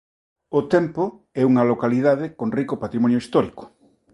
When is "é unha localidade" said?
1.41-2.25